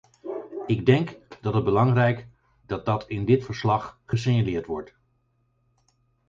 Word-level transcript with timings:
Ik 0.65 0.85
denk 0.85 1.17
dat 1.41 1.53
het 1.53 1.63
belangrijk 1.63 2.27
dat 2.65 2.85
dat 2.85 3.07
in 3.07 3.25
dit 3.25 3.45
verslag 3.45 3.99
gesignaleerd 4.05 4.65
wordt. 4.65 4.95